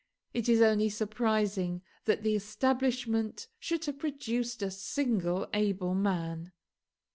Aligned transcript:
It 0.33 0.49
is 0.49 0.61
only 0.63 0.89
surprising 0.89 1.83
that 2.05 2.23
the 2.23 2.33
establishment 2.35 3.47
should 3.59 3.85
have 3.85 3.99
produced 3.99 4.63
a 4.63 4.71
single 4.71 5.47
able 5.53 5.93
man. 5.93 6.53